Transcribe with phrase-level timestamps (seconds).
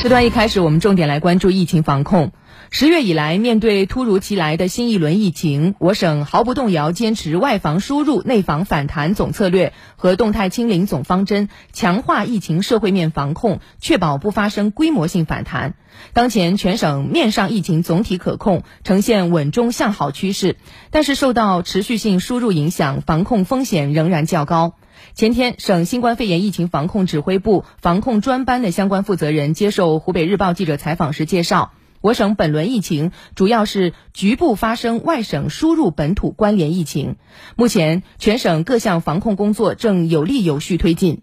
[0.00, 2.30] 时段一开始，我们重点来关注疫情防控。
[2.70, 15.74] 十月以来，面对突如其来的新一轮疫情，我省毫不动摇坚持外防输入、内防反弹总策略和动态清零总方针，强化疫情社会面防控，确保不发生规模性反弹。
[16.12, 20.58] 当前全省面上疫情总体可控，呈现稳中向好趋势，
[20.92, 24.74] 但是受到持续性输入影响，防控风险仍然较高。
[25.14, 37.16] 前天，省新冠肺炎疫情防控指挥部防控专班的相关负责人接受湖北日报记者采访时介绍，我省本轮疫情主要是局部发生外省输入本土关联疫情，
[37.56, 41.22] 目前全省各项防控工作正有力有序推进。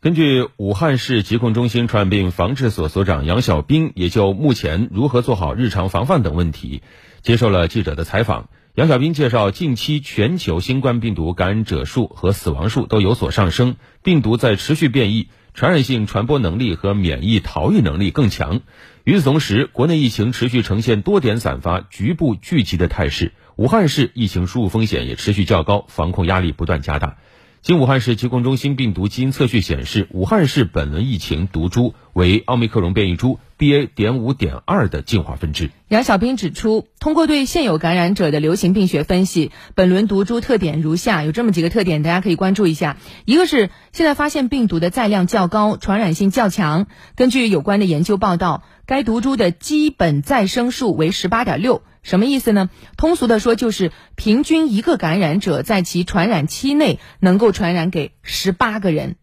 [0.00, 6.82] 根据武汉市疾控中心传染病防治所所长杨晓兵，也就目前如何做好日常防范等问题，
[7.22, 8.48] 接受了记者的采访。
[8.74, 18.62] 杨晓斌介绍，近期全球新冠病毒感染者数和死亡数都有所上升，病毒在持续变异，传染性传播能力和免疫逃逸能力更强。
[19.04, 27.18] 与此同时，国内疫情持续呈现多点散发、局部聚集的态势，武汉市疫情输入风险也持续较高，防控压力不断加大。
[27.62, 33.88] 经武汉市疾控中心病毒基因测序显示，武汉市本轮疫情毒株为奥密克戎变异株 BA.
[33.94, 35.70] 点五点二的进化分支。
[35.86, 42.96] 杨小兵指出，通过对现有感染者的流行病学分析，本轮毒株特点如下：有这么几个特点，大家可以关注一下。
[43.26, 46.88] 一个是现在发现病毒的载量较高，传染性较强。
[47.14, 51.82] 根据有关的研究报道，该毒株的基本再生数为十八点六。
[52.02, 52.68] 什么意思呢？
[52.96, 59.16] 通俗的说，就是平均一个感染者在其传染期内能够传染给十八个人。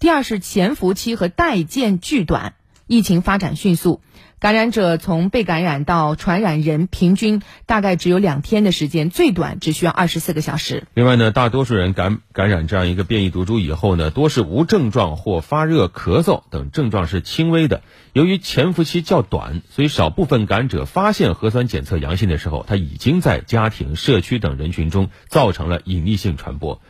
[0.00, 2.54] 第二是潜伏期和待见巨短，
[2.86, 4.00] 疫情发展迅速。
[4.44, 10.84] 感染者从被感染到传染人，平均大概只有两天的时间，最短只需要二十四个小时。
[10.92, 17.80] 另外呢，大多数人感感染这样一个变异毒株以后呢，多是无症状或发热、咳嗽等症状是轻微的。
[18.12, 26.82] 由于潜伏期较短，所以少部分感染者发现核酸检测阳性的时候，他已经在家庭、社区等人群中造成了隐匿性传播。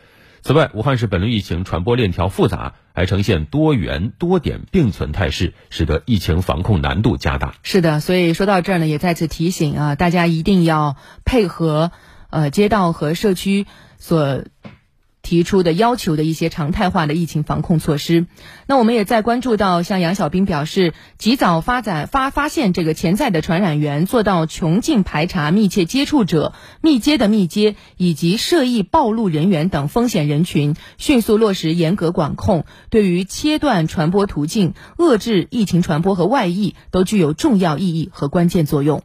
[0.45, 7.55] 此外，武汉市本轮疫情传播链条复杂，还呈现多元多点并存态势，使得疫情防控难度加大。
[7.63, 11.91] 是的，所以说到这儿呢，也再次提醒啊，大家一定要配合，
[12.29, 13.65] 呃，街道和社区
[13.97, 14.43] 所。
[15.25, 18.27] 提出的要求的一些常态化的疫情防控措施，
[18.67, 39.01] 那我们也在关注到，像杨小兵表示，及早发展发发现这个潜在的传染源，做到穷尽排查密切接触者、密接的密接以及涉疫暴露人员等风险人群，迅速落实严格管控，对于切断传播途径、遏制疫情传播和外溢，都具有重要意义和关键作用。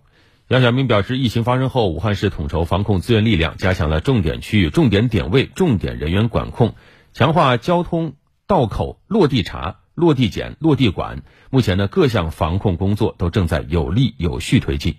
[0.50, 6.74] 杨晓明表示，疫情发生后，武汉市统筹防控资源力量，加强了重点区域、重点点位、重点人员管控，
[7.12, 8.14] 强化交通
[8.48, 11.22] 道口落地查、落地检、落地管。
[11.50, 14.96] 目前呢，各项防控工作都正在有力有序推进。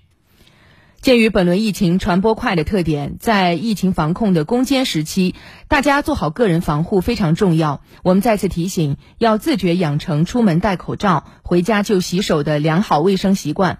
[1.01, 5.35] 鉴于本轮疫情传播快的特点，在疫情防控的攻坚时期，
[5.67, 7.81] 大家做好个人防护非常重要。
[8.03, 13.79] 我们再次提醒，要自觉养成出门戴口罩、回家就洗手的良好卫生习惯。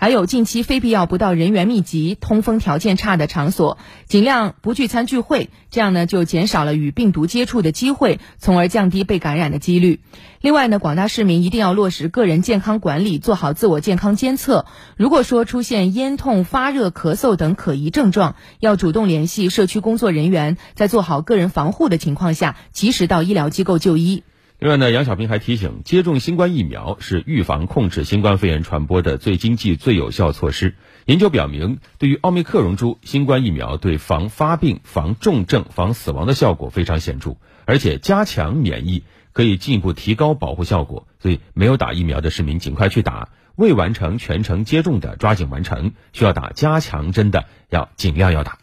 [0.00, 3.76] 还有近期非必要不到人员密集、通风条件差的场所，
[4.08, 10.00] 尽量不聚餐聚会，这样呢就减少了与病毒接触的机会，从而降低被感染的几率。
[10.40, 14.64] 另外呢，广大市民一定要落实个人健康管理，做好自我健康监测。
[14.96, 24.22] 如果说出现咽痛、发热、咳嗽等可疑症状，要主动联系社区工作人员，在做好个人防护的情况下，及时到医疗机构就医。
[24.60, 30.74] 另外呢，杨小平还提醒，接种新冠疫苗是预防控制新冠肺炎传播的最经济、最有效措施。
[31.06, 41.06] 研究表明，对于奥密克戎株新冠疫苗，对防发病、防重症、防死亡的效果非常显著，而且加强免疫可以进一步提高保护效果。
[41.20, 48.58] 所以，没有打疫苗的市民尽快去打；未完成全程接种的抓紧完成；需要打加强针的要尽量要打。